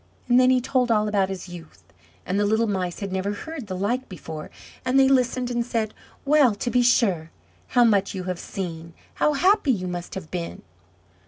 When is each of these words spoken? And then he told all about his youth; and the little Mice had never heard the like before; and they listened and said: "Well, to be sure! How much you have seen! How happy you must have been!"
And 0.27 0.39
then 0.39 0.49
he 0.49 0.59
told 0.59 0.89
all 0.91 1.07
about 1.07 1.29
his 1.29 1.47
youth; 1.47 1.83
and 2.25 2.39
the 2.39 2.45
little 2.47 2.65
Mice 2.65 3.01
had 3.01 3.11
never 3.11 3.33
heard 3.33 3.67
the 3.67 3.77
like 3.77 4.09
before; 4.09 4.49
and 4.83 4.99
they 4.99 5.07
listened 5.07 5.51
and 5.51 5.63
said: 5.63 5.93
"Well, 6.25 6.55
to 6.55 6.71
be 6.71 6.81
sure! 6.81 7.29
How 7.67 7.83
much 7.83 8.15
you 8.15 8.23
have 8.23 8.39
seen! 8.39 8.93
How 9.21 9.33
happy 9.33 9.71
you 9.71 9.85
must 9.87 10.15
have 10.15 10.31
been!" 10.31 10.63